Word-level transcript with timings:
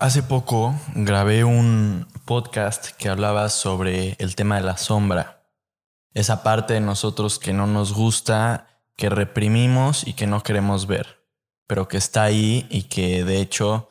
Hace 0.00 0.22
poco 0.22 0.74
grabé 0.94 1.44
un 1.44 2.06
podcast 2.24 2.92
que 2.96 3.10
hablaba 3.10 3.50
sobre 3.50 4.16
el 4.18 4.34
tema 4.34 4.56
de 4.56 4.62
la 4.62 4.78
sombra. 4.78 5.42
Esa 6.14 6.42
parte 6.42 6.72
de 6.72 6.80
nosotros 6.80 7.38
que 7.38 7.52
no 7.52 7.66
nos 7.66 7.92
gusta, 7.92 8.66
que 8.96 9.10
reprimimos 9.10 10.06
y 10.06 10.14
que 10.14 10.26
no 10.26 10.42
queremos 10.42 10.86
ver, 10.86 11.28
pero 11.66 11.86
que 11.86 11.98
está 11.98 12.22
ahí 12.22 12.66
y 12.70 12.84
que 12.84 13.24
de 13.24 13.42
hecho, 13.42 13.90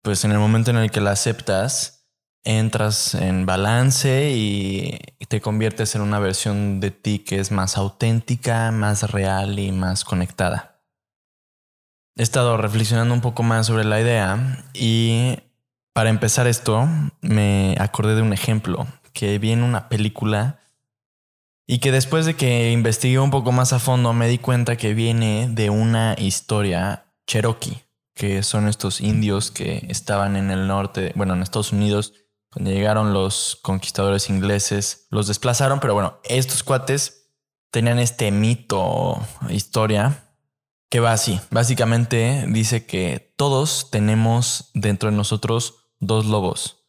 pues 0.00 0.24
en 0.24 0.32
el 0.32 0.38
momento 0.38 0.70
en 0.70 0.78
el 0.78 0.90
que 0.90 1.02
la 1.02 1.10
aceptas, 1.10 2.08
entras 2.44 3.14
en 3.14 3.44
balance 3.44 4.30
y 4.34 5.00
te 5.28 5.42
conviertes 5.42 5.94
en 5.94 6.00
una 6.00 6.18
versión 6.18 6.80
de 6.80 6.92
ti 6.92 7.18
que 7.18 7.40
es 7.40 7.50
más 7.50 7.76
auténtica, 7.76 8.70
más 8.70 9.10
real 9.10 9.58
y 9.58 9.70
más 9.70 10.06
conectada 10.06 10.71
he 12.16 12.22
estado 12.22 12.56
reflexionando 12.56 13.14
un 13.14 13.20
poco 13.20 13.42
más 13.42 13.66
sobre 13.66 13.84
la 13.84 14.00
idea 14.00 14.64
y 14.74 15.38
para 15.92 16.10
empezar 16.10 16.46
esto 16.46 16.88
me 17.20 17.74
acordé 17.78 18.14
de 18.14 18.22
un 18.22 18.32
ejemplo 18.32 18.86
que 19.12 19.38
vi 19.38 19.52
en 19.52 19.62
una 19.62 19.88
película 19.88 20.58
y 21.66 21.78
que 21.78 21.92
después 21.92 22.26
de 22.26 22.34
que 22.34 22.72
investigué 22.72 23.18
un 23.18 23.30
poco 23.30 23.52
más 23.52 23.72
a 23.72 23.78
fondo 23.78 24.12
me 24.12 24.28
di 24.28 24.38
cuenta 24.38 24.76
que 24.76 24.94
viene 24.94 25.48
de 25.50 25.70
una 25.70 26.14
historia 26.18 27.06
cherokee, 27.26 27.84
que 28.14 28.42
son 28.42 28.68
estos 28.68 29.00
indios 29.00 29.50
que 29.50 29.86
estaban 29.88 30.36
en 30.36 30.50
el 30.50 30.66
norte, 30.66 31.12
bueno, 31.14 31.34
en 31.34 31.42
Estados 31.42 31.72
Unidos, 31.72 32.14
cuando 32.50 32.70
llegaron 32.70 33.14
los 33.14 33.58
conquistadores 33.62 34.28
ingleses, 34.28 35.06
los 35.10 35.28
desplazaron, 35.28 35.80
pero 35.80 35.94
bueno, 35.94 36.18
estos 36.24 36.62
cuates 36.62 37.30
tenían 37.70 37.98
este 37.98 38.30
mito, 38.30 39.18
historia, 39.48 40.21
que 40.92 41.00
va 41.00 41.12
así. 41.12 41.40
Básicamente 41.50 42.44
dice 42.48 42.84
que 42.84 43.32
todos 43.38 43.90
tenemos 43.90 44.70
dentro 44.74 45.10
de 45.10 45.16
nosotros 45.16 45.86
dos 46.00 46.26
lobos. 46.26 46.84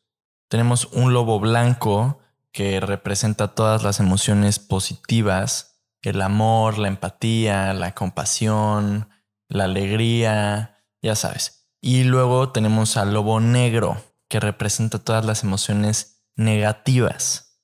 Tenemos 0.50 0.90
un 0.92 1.14
lobo 1.14 1.40
blanco 1.40 2.20
que 2.52 2.82
representa 2.82 3.56
todas 3.56 3.82
las 3.82 4.02
emociones 4.02 4.60
positivas, 4.60 5.86
el 6.02 6.22
amor, 6.22 6.80
la 6.80 6.90
empatía, 6.90 7.74
la 7.74 7.96
compasión, 7.96 9.08
la 9.48 9.64
alegría, 9.64 10.84
ya 11.02 11.16
sabes. 11.16 11.70
Y 11.80 12.04
luego 12.04 12.52
tenemos 12.52 12.98
al 12.98 13.14
lobo 13.14 13.40
negro 13.40 14.04
que 14.28 14.42
representa 14.42 15.00
todas 15.00 15.24
las 15.24 15.46
emociones 15.46 16.26
negativas. 16.36 17.58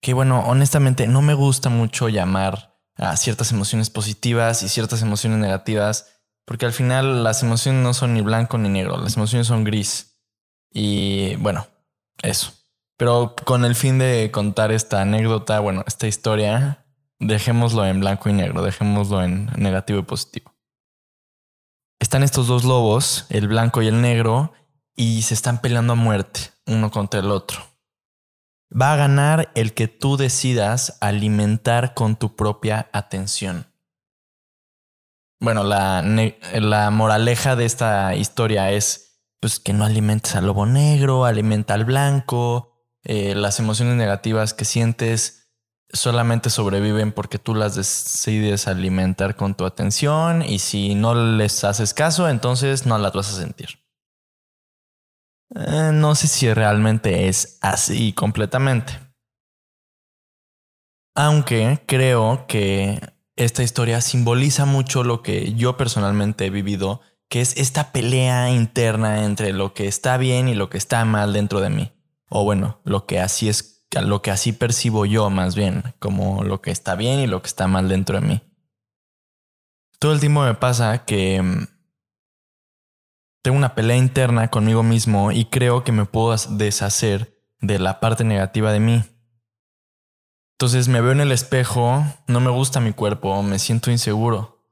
Que 0.00 0.14
bueno, 0.14 0.40
honestamente 0.46 1.06
no 1.06 1.20
me 1.20 1.34
gusta 1.34 1.68
mucho 1.68 2.08
llamar 2.08 2.73
a 2.96 3.16
ciertas 3.16 3.52
emociones 3.52 3.90
positivas 3.90 4.62
y 4.62 4.68
ciertas 4.68 5.02
emociones 5.02 5.38
negativas, 5.38 6.20
porque 6.44 6.66
al 6.66 6.72
final 6.72 7.24
las 7.24 7.42
emociones 7.42 7.82
no 7.82 7.94
son 7.94 8.14
ni 8.14 8.20
blanco 8.20 8.58
ni 8.58 8.68
negro, 8.68 8.98
las 8.98 9.16
emociones 9.16 9.46
son 9.46 9.64
gris. 9.64 10.18
Y 10.70 11.36
bueno, 11.36 11.66
eso. 12.22 12.52
Pero 12.96 13.34
con 13.44 13.64
el 13.64 13.74
fin 13.74 13.98
de 13.98 14.30
contar 14.32 14.70
esta 14.70 15.00
anécdota, 15.00 15.60
bueno, 15.60 15.84
esta 15.86 16.06
historia, 16.06 16.86
dejémoslo 17.18 17.86
en 17.86 18.00
blanco 18.00 18.28
y 18.28 18.32
negro, 18.32 18.62
dejémoslo 18.62 19.22
en 19.24 19.50
negativo 19.56 19.98
y 19.98 20.02
positivo. 20.02 20.54
Están 21.98 22.22
estos 22.22 22.46
dos 22.46 22.64
lobos, 22.64 23.26
el 23.30 23.48
blanco 23.48 23.82
y 23.82 23.88
el 23.88 24.00
negro, 24.00 24.52
y 24.94 25.22
se 25.22 25.34
están 25.34 25.60
peleando 25.60 25.94
a 25.94 25.96
muerte 25.96 26.40
uno 26.66 26.90
contra 26.90 27.20
el 27.20 27.30
otro 27.30 27.73
va 28.80 28.92
a 28.92 28.96
ganar 28.96 29.50
el 29.54 29.72
que 29.72 29.88
tú 29.88 30.16
decidas 30.16 30.98
alimentar 31.00 31.94
con 31.94 32.16
tu 32.16 32.34
propia 32.34 32.88
atención. 32.92 33.66
Bueno, 35.40 35.62
la, 35.62 36.90
moraleja 36.90 37.54
de 37.54 37.66
esta 37.66 38.14
historia 38.14 38.70
es 38.72 39.20
pues, 39.40 39.60
que 39.60 39.72
no 39.72 39.84
alimentes 39.84 40.34
al 40.36 40.46
lobo 40.46 40.66
negro, 40.66 41.24
alimenta 41.24 41.74
al 41.74 41.84
blanco, 41.84 42.72
eh, 43.04 43.34
las 43.34 43.58
emociones 43.60 43.96
negativas 43.96 44.54
que 44.54 44.64
sientes 44.64 45.50
solamente 45.92 46.50
sobreviven 46.50 47.12
porque 47.12 47.38
tú 47.38 47.54
las 47.54 47.76
decides 47.76 48.66
alimentar 48.66 49.36
con 49.36 49.54
tu 49.54 49.64
atención 49.66 50.42
y 50.42 50.58
si 50.58 50.94
no 50.94 51.14
les 51.14 51.62
haces 51.62 51.94
caso, 51.94 52.28
entonces 52.28 52.86
no 52.86 52.98
las 52.98 53.12
vas 53.12 53.28
a 53.32 53.36
sentir. 53.36 53.83
Eh, 55.54 55.90
no 55.92 56.14
sé 56.14 56.26
si 56.26 56.52
realmente 56.52 57.28
es 57.28 57.58
así 57.60 58.12
completamente. 58.12 58.98
Aunque 61.14 61.82
creo 61.86 62.46
que 62.48 63.00
esta 63.36 63.62
historia 63.62 64.00
simboliza 64.00 64.64
mucho 64.64 65.04
lo 65.04 65.22
que 65.22 65.54
yo 65.54 65.76
personalmente 65.76 66.46
he 66.46 66.50
vivido, 66.50 67.00
que 67.28 67.40
es 67.40 67.56
esta 67.56 67.92
pelea 67.92 68.50
interna 68.50 69.24
entre 69.24 69.52
lo 69.52 69.74
que 69.74 69.86
está 69.86 70.16
bien 70.16 70.48
y 70.48 70.54
lo 70.54 70.70
que 70.70 70.78
está 70.78 71.04
mal 71.04 71.32
dentro 71.32 71.60
de 71.60 71.70
mí. 71.70 71.92
O 72.28 72.42
bueno, 72.42 72.80
lo 72.84 73.06
que 73.06 73.20
así 73.20 73.48
es, 73.48 73.86
lo 73.92 74.22
que 74.22 74.32
así 74.32 74.52
percibo 74.52 75.06
yo 75.06 75.30
más 75.30 75.54
bien, 75.54 75.82
como 76.00 76.42
lo 76.42 76.60
que 76.60 76.72
está 76.72 76.96
bien 76.96 77.20
y 77.20 77.28
lo 77.28 77.42
que 77.42 77.48
está 77.48 77.68
mal 77.68 77.88
dentro 77.88 78.20
de 78.20 78.26
mí. 78.26 78.42
Todo 80.00 80.12
el 80.12 80.20
tiempo 80.20 80.42
me 80.42 80.54
pasa 80.54 81.04
que 81.04 81.40
mm, 81.40 81.66
tengo 83.44 83.58
una 83.58 83.74
pelea 83.74 83.98
interna 83.98 84.48
conmigo 84.48 84.82
mismo 84.82 85.30
y 85.30 85.44
creo 85.44 85.84
que 85.84 85.92
me 85.92 86.06
puedo 86.06 86.34
deshacer 86.48 87.44
de 87.60 87.78
la 87.78 88.00
parte 88.00 88.24
negativa 88.24 88.72
de 88.72 88.80
mí. 88.80 89.04
Entonces 90.54 90.88
me 90.88 91.02
veo 91.02 91.12
en 91.12 91.20
el 91.20 91.30
espejo, 91.30 92.06
no 92.26 92.40
me 92.40 92.48
gusta 92.50 92.80
mi 92.80 92.94
cuerpo, 92.94 93.42
me 93.42 93.58
siento 93.58 93.90
inseguro. 93.90 94.64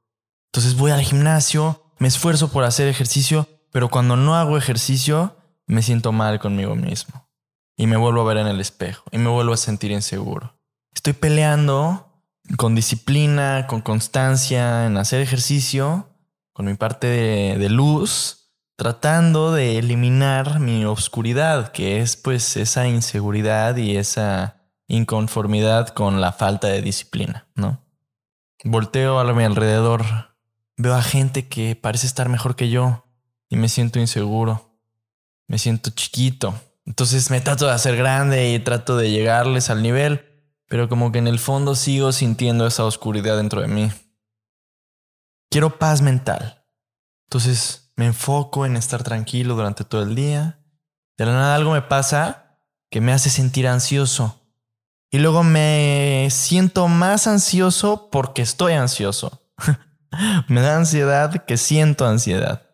Entonces 0.47 0.75
voy 0.75 0.89
al 0.89 1.01
gimnasio, 1.01 1.93
me 1.99 2.07
esfuerzo 2.07 2.51
por 2.51 2.63
hacer 2.63 2.87
ejercicio, 2.87 3.47
pero 3.71 3.89
cuando 3.89 4.15
no 4.15 4.35
hago 4.35 4.57
ejercicio, 4.57 5.37
me 5.67 5.83
siento 5.83 6.11
mal 6.11 6.39
conmigo 6.39 6.75
mismo. 6.75 7.29
Y 7.77 7.85
me 7.85 7.97
vuelvo 7.97 8.21
a 8.21 8.33
ver 8.33 8.37
en 8.37 8.47
el 8.47 8.59
espejo 8.59 9.03
y 9.11 9.19
me 9.19 9.29
vuelvo 9.29 9.53
a 9.53 9.57
sentir 9.57 9.91
inseguro. 9.91 10.59
Estoy 10.95 11.13
peleando 11.13 12.23
con 12.57 12.73
disciplina, 12.73 13.67
con 13.67 13.81
constancia 13.81 14.87
en 14.87 14.97
hacer 14.97 15.21
ejercicio, 15.21 16.09
con 16.53 16.65
mi 16.65 16.73
parte 16.73 17.05
de, 17.05 17.57
de 17.59 17.69
luz, 17.69 18.42
tratando 18.75 19.53
de 19.53 19.77
eliminar 19.77 20.59
mi 20.59 20.85
oscuridad, 20.85 21.71
que 21.71 22.01
es 22.01 22.17
pues 22.17 22.57
esa 22.57 22.87
inseguridad 22.87 23.77
y 23.77 23.97
esa 23.97 24.61
inconformidad 24.87 25.89
con 25.89 26.21
la 26.21 26.31
falta 26.31 26.67
de 26.67 26.81
disciplina, 26.81 27.47
¿no? 27.55 27.81
Volteo 28.63 29.19
a 29.19 29.33
mi 29.33 29.43
alrededor, 29.43 30.03
veo 30.77 30.95
a 30.95 31.01
gente 31.01 31.47
que 31.47 31.75
parece 31.75 32.07
estar 32.07 32.29
mejor 32.29 32.55
que 32.55 32.69
yo 32.69 33.05
y 33.49 33.55
me 33.55 33.69
siento 33.69 33.99
inseguro, 33.99 34.77
me 35.47 35.57
siento 35.59 35.89
chiquito. 35.91 36.53
Entonces 36.85 37.29
me 37.29 37.41
trato 37.41 37.65
de 37.65 37.73
hacer 37.73 37.95
grande 37.95 38.53
y 38.53 38.59
trato 38.59 38.97
de 38.97 39.11
llegarles 39.11 39.69
al 39.69 39.83
nivel, 39.83 40.25
pero 40.67 40.89
como 40.89 41.11
que 41.11 41.19
en 41.19 41.27
el 41.27 41.39
fondo 41.39 41.75
sigo 41.75 42.11
sintiendo 42.11 42.65
esa 42.65 42.85
oscuridad 42.85 43.37
dentro 43.37 43.61
de 43.61 43.67
mí. 43.67 43.91
Quiero 45.49 45.77
paz 45.77 46.01
mental. 46.01 46.65
Entonces 47.27 47.82
me 47.95 48.05
enfoco 48.05 48.65
en 48.65 48.75
estar 48.75 49.03
tranquilo 49.03 49.55
durante 49.55 49.83
todo 49.83 50.03
el 50.03 50.15
día. 50.15 50.59
De 51.17 51.25
la 51.25 51.33
nada 51.33 51.55
algo 51.55 51.71
me 51.71 51.81
pasa 51.81 52.59
que 52.89 53.01
me 53.01 53.11
hace 53.11 53.29
sentir 53.29 53.67
ansioso. 53.67 54.39
Y 55.11 55.19
luego 55.19 55.43
me 55.43 56.27
siento 56.31 56.87
más 56.87 57.27
ansioso 57.27 58.09
porque 58.11 58.41
estoy 58.41 58.73
ansioso. 58.73 59.43
me 60.47 60.61
da 60.61 60.77
ansiedad 60.77 61.45
que 61.45 61.57
siento 61.57 62.07
ansiedad. 62.07 62.73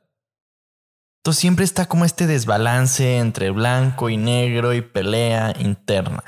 Entonces 1.19 1.41
siempre 1.41 1.65
está 1.65 1.87
como 1.87 2.05
este 2.05 2.27
desbalance 2.27 3.17
entre 3.17 3.51
blanco 3.51 4.09
y 4.09 4.15
negro 4.15 4.73
y 4.73 4.81
pelea 4.81 5.53
interna. 5.59 6.23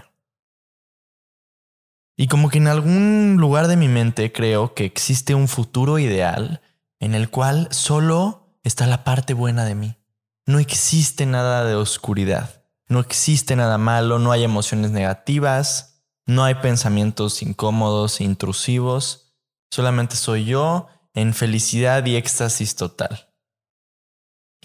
Y 2.18 2.28
como 2.28 2.50
que 2.50 2.58
en 2.58 2.68
algún 2.68 3.38
lugar 3.40 3.68
de 3.68 3.78
mi 3.78 3.88
mente 3.88 4.32
creo 4.32 4.74
que 4.74 4.86
existe 4.86 5.34
un 5.34 5.48
futuro 5.48 5.98
ideal 5.98 6.62
en 7.00 7.16
el 7.16 7.30
cual 7.30 7.68
solo 7.72 8.41
está 8.64 8.88
la 8.88 9.04
parte 9.04 9.34
buena 9.34 9.66
de 9.66 9.76
mí. 9.76 9.98
No 10.46 10.60
existe 10.60 11.26
nada 11.26 11.64
de 11.66 11.76
oscuridad, 11.76 12.64
no 12.88 13.00
existe 13.00 13.56
nada 13.56 13.78
malo, 13.78 14.20
no 14.20 14.32
hay 14.32 14.44
emociones 14.44 14.92
negativas, 14.92 16.04
no 16.26 16.44
hay 16.44 16.56
pensamientos 16.56 17.42
incómodos 17.42 18.22
intrusivos, 18.22 19.36
solamente 19.70 20.16
soy 20.16 20.46
yo 20.46 20.88
en 21.14 21.34
felicidad 21.34 22.06
y 22.06 22.16
éxtasis 22.16 22.76
total. 22.76 23.30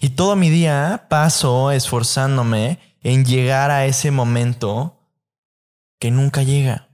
Y 0.00 0.10
todo 0.10 0.36
mi 0.36 0.50
día 0.50 1.06
paso 1.08 1.70
esforzándome 1.70 2.78
en 3.00 3.24
llegar 3.24 3.70
a 3.70 3.86
ese 3.86 4.10
momento 4.10 5.12
que 5.98 6.10
nunca 6.10 6.42
llega. 6.42 6.88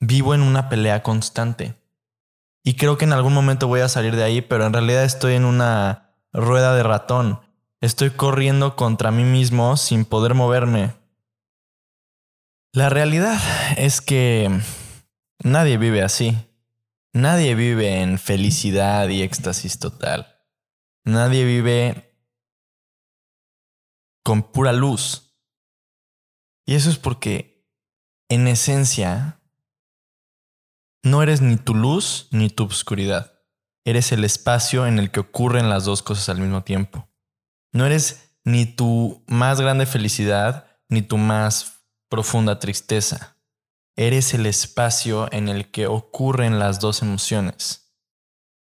Vivo 0.00 0.34
en 0.34 0.42
una 0.42 0.68
pelea 0.68 1.02
constante. 1.02 1.79
Y 2.62 2.74
creo 2.74 2.98
que 2.98 3.04
en 3.04 3.12
algún 3.12 3.32
momento 3.32 3.68
voy 3.68 3.80
a 3.80 3.88
salir 3.88 4.16
de 4.16 4.24
ahí, 4.24 4.42
pero 4.42 4.66
en 4.66 4.72
realidad 4.72 5.04
estoy 5.04 5.34
en 5.34 5.44
una 5.44 6.14
rueda 6.32 6.74
de 6.74 6.82
ratón. 6.82 7.40
Estoy 7.80 8.10
corriendo 8.10 8.76
contra 8.76 9.10
mí 9.10 9.24
mismo 9.24 9.76
sin 9.76 10.04
poder 10.04 10.34
moverme. 10.34 10.94
La 12.72 12.90
realidad 12.90 13.40
es 13.78 14.00
que 14.00 14.60
nadie 15.42 15.78
vive 15.78 16.02
así. 16.02 16.36
Nadie 17.12 17.54
vive 17.54 18.02
en 18.02 18.18
felicidad 18.18 19.08
y 19.08 19.22
éxtasis 19.22 19.78
total. 19.78 20.36
Nadie 21.04 21.44
vive 21.44 22.14
con 24.22 24.42
pura 24.42 24.72
luz. 24.72 25.34
Y 26.66 26.74
eso 26.74 26.90
es 26.90 26.98
porque, 26.98 27.66
en 28.28 28.46
esencia, 28.46 29.39
no 31.02 31.22
eres 31.22 31.40
ni 31.40 31.56
tu 31.56 31.74
luz 31.74 32.28
ni 32.30 32.50
tu 32.50 32.64
oscuridad. 32.64 33.34
Eres 33.84 34.12
el 34.12 34.24
espacio 34.24 34.86
en 34.86 34.98
el 34.98 35.10
que 35.10 35.20
ocurren 35.20 35.70
las 35.70 35.84
dos 35.84 36.02
cosas 36.02 36.28
al 36.28 36.38
mismo 36.38 36.62
tiempo. 36.62 37.08
No 37.72 37.86
eres 37.86 38.36
ni 38.44 38.66
tu 38.66 39.24
más 39.26 39.60
grande 39.60 39.86
felicidad 39.86 40.66
ni 40.88 41.02
tu 41.02 41.16
más 41.16 41.84
profunda 42.08 42.58
tristeza. 42.58 43.36
Eres 43.96 44.34
el 44.34 44.46
espacio 44.46 45.32
en 45.32 45.48
el 45.48 45.70
que 45.70 45.86
ocurren 45.86 46.58
las 46.58 46.80
dos 46.80 47.02
emociones. 47.02 47.94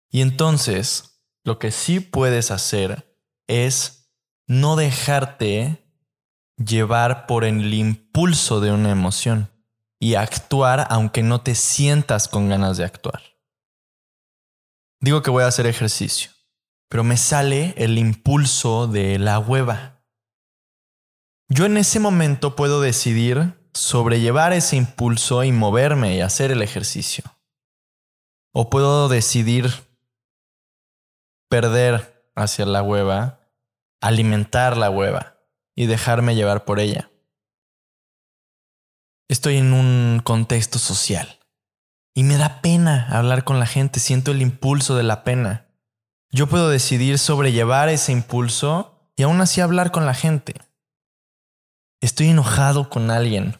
Y 0.09 0.21
entonces, 0.21 1.21
lo 1.43 1.59
que 1.59 1.71
sí 1.71 1.99
puedes 1.99 2.51
hacer 2.51 3.17
es 3.47 4.11
no 4.47 4.75
dejarte 4.75 5.83
llevar 6.57 7.25
por 7.25 7.43
el 7.43 7.73
impulso 7.73 8.61
de 8.61 8.71
una 8.71 8.91
emoción 8.91 9.52
y 10.03 10.15
actuar 10.15 10.85
aunque 10.89 11.23
no 11.23 11.39
te 11.39 11.55
sientas 11.55 12.27
con 12.27 12.49
ganas 12.49 12.75
de 12.75 12.83
actuar. 12.83 13.21
Digo 14.99 15.21
que 15.21 15.31
voy 15.31 15.43
a 15.43 15.47
hacer 15.47 15.65
ejercicio, 15.65 16.29
pero 16.89 17.05
me 17.05 17.15
sale 17.15 17.73
el 17.77 17.97
impulso 17.97 18.87
de 18.87 19.17
la 19.17 19.39
hueva. 19.39 20.03
Yo 21.47 21.65
en 21.65 21.77
ese 21.77 22.01
momento 22.01 22.57
puedo 22.57 22.81
decidir 22.81 23.69
sobrellevar 23.73 24.51
ese 24.51 24.75
impulso 24.75 25.41
y 25.45 25.53
moverme 25.53 26.17
y 26.17 26.19
hacer 26.19 26.51
el 26.51 26.61
ejercicio. 26.61 27.23
O 28.51 28.69
puedo 28.69 29.07
decidir 29.07 29.71
perder 31.49 32.29
hacia 32.35 32.65
la 32.65 32.83
hueva, 32.83 33.39
alimentar 34.01 34.75
la 34.75 34.89
hueva 34.89 35.37
y 35.77 35.85
dejarme 35.85 36.35
llevar 36.35 36.65
por 36.65 36.81
ella. 36.81 37.09
Estoy 39.29 39.57
en 39.57 39.73
un 39.73 40.21
contexto 40.23 40.79
social 40.79 41.39
y 42.13 42.23
me 42.23 42.37
da 42.37 42.61
pena 42.61 43.07
hablar 43.09 43.43
con 43.43 43.59
la 43.59 43.65
gente, 43.65 43.99
siento 43.99 44.31
el 44.31 44.41
impulso 44.41 44.95
de 44.95 45.03
la 45.03 45.23
pena. 45.23 45.67
Yo 46.31 46.47
puedo 46.47 46.69
decidir 46.69 47.19
sobrellevar 47.19 47.89
ese 47.89 48.11
impulso 48.11 49.09
y 49.15 49.23
aún 49.23 49.39
así 49.41 49.61
hablar 49.61 49.91
con 49.91 50.05
la 50.05 50.13
gente. 50.13 50.55
Estoy 52.01 52.29
enojado 52.29 52.89
con 52.89 53.11
alguien. 53.11 53.59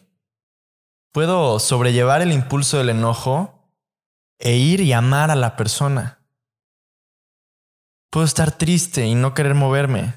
Puedo 1.12 1.58
sobrellevar 1.60 2.20
el 2.20 2.32
impulso 2.32 2.78
del 2.78 2.90
enojo 2.90 3.70
e 4.38 4.56
ir 4.56 4.80
y 4.80 4.92
amar 4.92 5.30
a 5.30 5.36
la 5.36 5.56
persona. 5.56 6.18
Puedo 8.10 8.26
estar 8.26 8.52
triste 8.52 9.06
y 9.06 9.14
no 9.14 9.34
querer 9.34 9.54
moverme. 9.54 10.14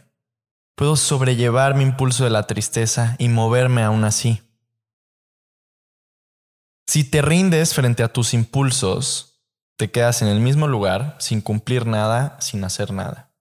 Puedo 0.76 0.96
sobrellevar 0.96 1.76
mi 1.76 1.84
impulso 1.84 2.24
de 2.24 2.30
la 2.32 2.48
tristeza 2.48 3.16
y 3.18 3.30
moverme 3.30 3.84
aún 3.84 4.04
así. 4.04 4.47
Si 6.88 7.04
te 7.04 7.22
rindes 7.22 7.74
frente 7.74 8.01
a 8.01 8.13
tus 8.13 8.34
impulsos, 8.34 9.44
te 9.75 9.92
quedas 9.92 10.22
en 10.22 10.30
el 10.30 10.39
mismo 10.39 10.68
lugar, 10.68 11.18
sin 11.19 11.42
cumplir 11.42 11.86
nada, 11.86 12.38
sin 12.39 12.63
hacer 12.63 12.94
nada. 12.94 13.36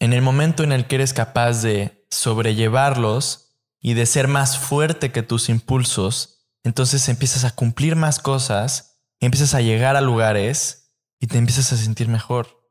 En 0.00 0.12
el 0.12 0.20
momento 0.20 0.64
en 0.64 0.72
el 0.72 0.86
que 0.88 0.96
eres 0.96 1.12
capaz 1.12 1.62
de 1.62 2.06
sobrellevarlos 2.10 3.56
y 3.80 3.94
de 3.94 4.06
ser 4.06 4.26
más 4.26 4.58
fuerte 4.58 5.12
que 5.12 5.22
tus 5.22 5.48
impulsos, 5.48 6.48
entonces 6.64 7.08
empiezas 7.08 7.44
a 7.44 7.54
cumplir 7.54 7.94
más 7.94 8.18
cosas, 8.18 9.00
empiezas 9.20 9.54
a 9.54 9.60
llegar 9.60 9.94
a 9.96 10.00
lugares 10.00 10.92
y 11.20 11.28
te 11.28 11.38
empiezas 11.38 11.72
a 11.72 11.76
sentir 11.76 12.08
mejor. 12.08 12.68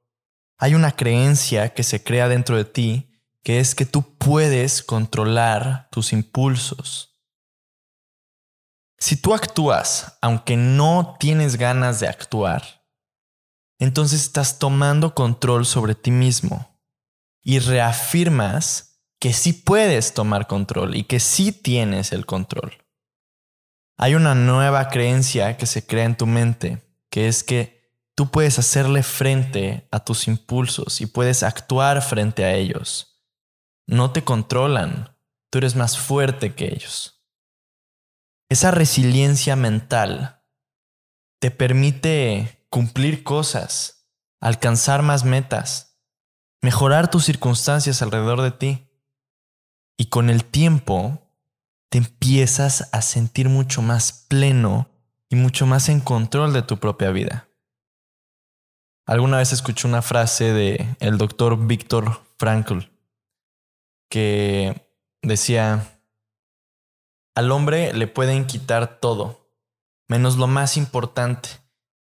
Hay 0.58 0.76
una 0.76 0.92
creencia 0.92 1.74
que 1.74 1.84
se 1.84 2.04
crea 2.04 2.28
dentro 2.28 2.58
de 2.58 2.66
ti 2.66 3.14
que 3.44 3.60
es 3.62 3.74
que 3.74 3.86
tú 3.86 4.18
puedes 4.18 4.84
controlar 4.84 5.88
tus 5.92 6.12
impulsos. 6.12 7.17
Si 8.98 9.16
tú 9.16 9.34
actúas 9.34 10.18
aunque 10.22 10.58
no 10.58 11.16
tienes 11.20 11.58
ganas 11.58 12.00
de 12.00 12.08
actuar, 12.08 12.86
entonces 13.80 14.22
estás 14.22 14.58
tomando 14.58 15.14
control 15.14 15.66
sobre 15.66 15.94
ti 15.94 16.10
mismo 16.10 16.80
y 17.44 17.60
reafirmas 17.60 19.00
que 19.20 19.34
sí 19.34 19.54
puedes 19.54 20.14
tomar 20.14 20.48
control 20.48 20.96
y 20.96 21.04
que 21.04 21.20
sí 21.20 21.52
tienes 21.52 22.12
el 22.12 22.26
control. 22.26 22.86
Hay 23.98 24.16
una 24.16 24.36
nueva 24.36 24.90
creencia 24.90 25.58
que 25.58 25.66
se 25.66 25.86
crea 25.86 26.06
en 26.06 26.18
tu 26.18 26.28
mente, 26.28 26.84
que 27.10 27.28
es 27.28 27.44
que 27.44 27.92
tú 28.16 28.30
puedes 28.30 28.60
hacerle 28.60 29.04
frente 29.04 29.88
a 29.92 30.00
tus 30.00 30.28
impulsos 30.28 31.02
y 31.02 31.06
puedes 31.08 31.44
actuar 31.44 32.02
frente 32.02 32.46
a 32.46 32.54
ellos. 32.54 33.24
No 33.88 34.12
te 34.12 34.24
controlan, 34.24 35.16
tú 35.50 35.60
eres 35.60 35.76
más 35.76 35.98
fuerte 35.98 36.54
que 36.54 36.66
ellos. 36.66 37.17
Esa 38.50 38.72
resiliencia 38.72 39.56
mental 39.56 40.42
te 41.40 41.52
permite 41.52 42.66
cumplir 42.70 43.24
cosas, 43.24 44.10
alcanzar 44.40 45.02
más 45.02 45.26
metas, 45.26 46.00
mejorar 46.62 47.10
tus 47.10 47.26
circunstancias 47.26 48.02
alrededor 48.02 48.42
de 48.42 48.52
ti. 48.52 48.84
Y 49.98 50.06
con 50.06 50.30
el 50.30 50.46
tiempo 50.46 51.34
te 51.90 51.98
empiezas 51.98 52.90
a 52.94 53.02
sentir 53.02 53.50
mucho 53.50 53.82
más 53.82 54.26
pleno 54.30 54.90
y 55.30 55.36
mucho 55.36 55.66
más 55.66 55.90
en 55.90 56.00
control 56.00 56.54
de 56.54 56.62
tu 56.62 56.78
propia 56.78 57.12
vida. 57.12 57.50
Alguna 59.06 59.38
vez 59.38 59.54
escuché 59.54 59.88
una 59.88 60.02
frase 60.02 60.54
de 60.54 60.96
el 61.00 61.18
doctor 61.18 61.68
Víctor 61.68 62.24
Frankl 62.38 62.80
que 64.10 64.90
decía, 65.22 65.97
al 67.38 67.52
hombre 67.52 67.94
le 67.94 68.08
pueden 68.08 68.48
quitar 68.48 69.00
todo, 69.00 69.54
menos 70.08 70.38
lo 70.38 70.48
más 70.48 70.76
importante, 70.76 71.50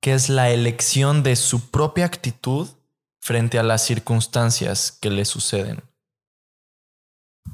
que 0.02 0.12
es 0.12 0.28
la 0.28 0.50
elección 0.50 1.22
de 1.22 1.36
su 1.36 1.70
propia 1.70 2.04
actitud 2.04 2.68
frente 3.20 3.56
a 3.60 3.62
las 3.62 3.84
circunstancias 3.84 4.90
que 4.90 5.08
le 5.08 5.24
suceden. 5.24 5.84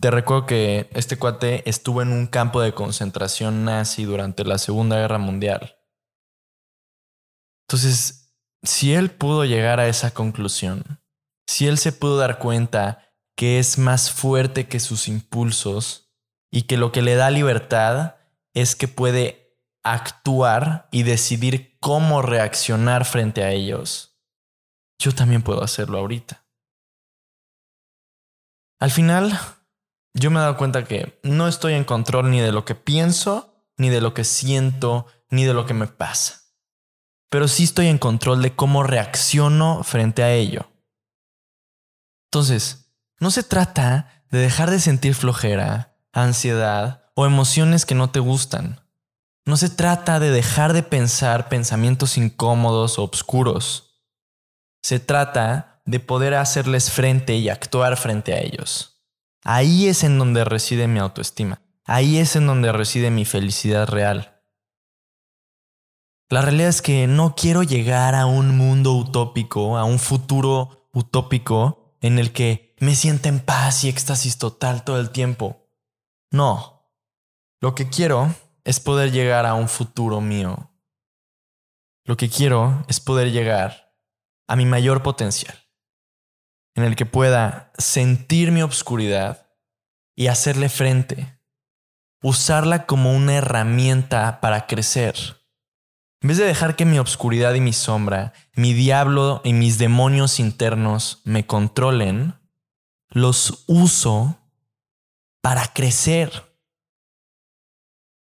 Te 0.00 0.10
recuerdo 0.10 0.46
que 0.46 0.88
este 0.94 1.18
cuate 1.18 1.68
estuvo 1.68 2.00
en 2.00 2.12
un 2.12 2.28
campo 2.28 2.62
de 2.62 2.72
concentración 2.72 3.66
nazi 3.66 4.04
durante 4.04 4.42
la 4.44 4.56
Segunda 4.56 4.96
Guerra 4.96 5.18
Mundial. 5.18 5.76
Entonces, 7.68 8.32
si 8.62 8.94
él 8.94 9.10
pudo 9.10 9.44
llegar 9.44 9.80
a 9.80 9.88
esa 9.88 10.12
conclusión, 10.12 10.82
si 11.46 11.66
él 11.66 11.76
se 11.76 11.92
pudo 11.92 12.16
dar 12.16 12.38
cuenta 12.38 13.12
que 13.36 13.58
es 13.58 13.76
más 13.76 14.10
fuerte 14.10 14.66
que 14.66 14.80
sus 14.80 15.08
impulsos, 15.08 16.05
y 16.56 16.62
que 16.62 16.78
lo 16.78 16.90
que 16.90 17.02
le 17.02 17.16
da 17.16 17.28
libertad 17.28 18.16
es 18.54 18.76
que 18.76 18.88
puede 18.88 19.60
actuar 19.82 20.88
y 20.90 21.02
decidir 21.02 21.76
cómo 21.80 22.22
reaccionar 22.22 23.04
frente 23.04 23.44
a 23.44 23.50
ellos. 23.50 24.18
Yo 24.98 25.12
también 25.14 25.42
puedo 25.42 25.62
hacerlo 25.62 25.98
ahorita. 25.98 26.46
Al 28.80 28.90
final, 28.90 29.38
yo 30.14 30.30
me 30.30 30.38
he 30.38 30.40
dado 30.40 30.56
cuenta 30.56 30.84
que 30.84 31.20
no 31.22 31.46
estoy 31.46 31.74
en 31.74 31.84
control 31.84 32.30
ni 32.30 32.40
de 32.40 32.52
lo 32.52 32.64
que 32.64 32.74
pienso, 32.74 33.62
ni 33.76 33.90
de 33.90 34.00
lo 34.00 34.14
que 34.14 34.24
siento, 34.24 35.04
ni 35.28 35.44
de 35.44 35.52
lo 35.52 35.66
que 35.66 35.74
me 35.74 35.88
pasa. 35.88 36.54
Pero 37.28 37.48
sí 37.48 37.64
estoy 37.64 37.88
en 37.88 37.98
control 37.98 38.40
de 38.40 38.56
cómo 38.56 38.82
reacciono 38.82 39.84
frente 39.84 40.22
a 40.22 40.32
ello. 40.32 40.72
Entonces, 42.28 42.94
no 43.20 43.30
se 43.30 43.42
trata 43.42 44.24
de 44.30 44.38
dejar 44.38 44.70
de 44.70 44.80
sentir 44.80 45.14
flojera, 45.14 45.95
ansiedad 46.16 47.04
o 47.14 47.26
emociones 47.26 47.84
que 47.86 47.94
no 47.94 48.10
te 48.10 48.20
gustan. 48.20 48.80
No 49.44 49.56
se 49.56 49.68
trata 49.68 50.18
de 50.18 50.30
dejar 50.30 50.72
de 50.72 50.82
pensar 50.82 51.48
pensamientos 51.48 52.18
incómodos 52.18 52.98
o 52.98 53.04
oscuros. 53.04 54.02
Se 54.82 54.98
trata 54.98 55.82
de 55.84 56.00
poder 56.00 56.34
hacerles 56.34 56.90
frente 56.90 57.36
y 57.36 57.48
actuar 57.48 57.96
frente 57.96 58.34
a 58.34 58.40
ellos. 58.40 59.04
Ahí 59.44 59.86
es 59.86 60.02
en 60.02 60.18
donde 60.18 60.44
reside 60.44 60.88
mi 60.88 60.98
autoestima. 60.98 61.60
Ahí 61.84 62.18
es 62.18 62.34
en 62.34 62.46
donde 62.48 62.72
reside 62.72 63.10
mi 63.10 63.24
felicidad 63.24 63.86
real. 63.86 64.42
La 66.28 66.42
realidad 66.42 66.70
es 66.70 66.82
que 66.82 67.06
no 67.06 67.36
quiero 67.36 67.62
llegar 67.62 68.16
a 68.16 68.26
un 68.26 68.56
mundo 68.56 68.94
utópico, 68.94 69.78
a 69.78 69.84
un 69.84 70.00
futuro 70.00 70.88
utópico 70.92 71.94
en 72.00 72.18
el 72.18 72.32
que 72.32 72.74
me 72.80 72.96
sienta 72.96 73.28
en 73.28 73.38
paz 73.38 73.84
y 73.84 73.88
éxtasis 73.88 74.38
total 74.38 74.82
todo 74.82 74.98
el 74.98 75.10
tiempo. 75.10 75.65
No. 76.30 76.90
Lo 77.60 77.74
que 77.74 77.88
quiero 77.88 78.34
es 78.64 78.80
poder 78.80 79.12
llegar 79.12 79.46
a 79.46 79.54
un 79.54 79.68
futuro 79.68 80.20
mío. 80.20 80.70
Lo 82.04 82.16
que 82.16 82.28
quiero 82.28 82.84
es 82.88 83.00
poder 83.00 83.32
llegar 83.32 83.94
a 84.46 84.56
mi 84.56 84.64
mayor 84.64 85.02
potencial, 85.02 85.56
en 86.74 86.84
el 86.84 86.94
que 86.94 87.06
pueda 87.06 87.72
sentir 87.78 88.52
mi 88.52 88.62
obscuridad 88.62 89.48
y 90.14 90.28
hacerle 90.28 90.68
frente, 90.68 91.40
usarla 92.22 92.86
como 92.86 93.12
una 93.12 93.34
herramienta 93.34 94.40
para 94.40 94.66
crecer. 94.66 95.16
En 96.22 96.28
vez 96.28 96.38
de 96.38 96.44
dejar 96.44 96.76
que 96.76 96.84
mi 96.86 96.98
obscuridad 96.98 97.54
y 97.54 97.60
mi 97.60 97.72
sombra, 97.72 98.32
mi 98.54 98.72
diablo 98.72 99.40
y 99.44 99.52
mis 99.52 99.78
demonios 99.78 100.40
internos 100.40 101.20
me 101.24 101.46
controlen, 101.46 102.34
los 103.08 103.64
uso 103.66 104.38
para 105.40 105.72
crecer. 105.72 106.30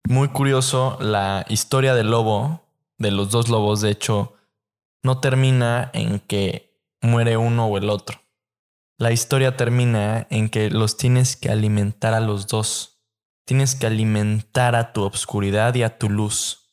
Muy 0.07 0.29
curioso, 0.29 0.97
la 1.01 1.45
historia 1.49 1.93
del 1.95 2.11
lobo, 2.11 2.65
de 2.97 3.11
los 3.11 3.31
dos 3.31 3.49
lobos, 3.49 3.81
de 3.81 3.91
hecho, 3.91 4.35
no 5.03 5.19
termina 5.19 5.91
en 5.93 6.19
que 6.19 6.81
muere 7.01 7.37
uno 7.37 7.67
o 7.67 7.77
el 7.77 7.89
otro. 7.89 8.19
La 8.97 9.11
historia 9.11 9.57
termina 9.57 10.27
en 10.29 10.49
que 10.49 10.69
los 10.69 10.97
tienes 10.97 11.35
que 11.35 11.49
alimentar 11.49 12.13
a 12.13 12.19
los 12.19 12.47
dos. 12.47 13.03
Tienes 13.45 13.75
que 13.75 13.87
alimentar 13.87 14.75
a 14.75 14.91
tu 14.93 15.03
obscuridad 15.03 15.75
y 15.75 15.83
a 15.83 15.97
tu 15.97 16.09
luz 16.09 16.67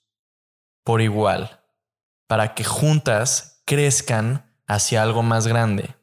por 0.84 1.00
igual, 1.00 1.62
para 2.28 2.54
que 2.54 2.62
juntas 2.62 3.62
crezcan 3.64 4.54
hacia 4.66 5.02
algo 5.02 5.22
más 5.22 5.46
grande. 5.46 5.96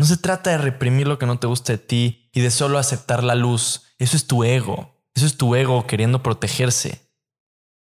No 0.00 0.06
se 0.06 0.16
trata 0.16 0.48
de 0.48 0.56
reprimir 0.56 1.06
lo 1.06 1.18
que 1.18 1.26
no 1.26 1.38
te 1.38 1.46
gusta 1.46 1.74
de 1.74 1.78
ti 1.78 2.30
y 2.32 2.40
de 2.40 2.50
solo 2.50 2.78
aceptar 2.78 3.22
la 3.22 3.34
luz. 3.34 3.82
Eso 3.98 4.16
es 4.16 4.26
tu 4.26 4.44
ego. 4.44 5.04
Eso 5.14 5.26
es 5.26 5.36
tu 5.36 5.54
ego 5.54 5.86
queriendo 5.86 6.22
protegerse. 6.22 7.12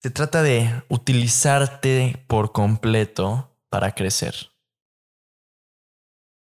Se 0.03 0.10
trata 0.10 0.44
de 0.44 0.84
utilizarte 0.89 2.22
por 2.27 2.51
completo 2.51 3.58
para 3.70 3.94
crecer. 3.94 4.50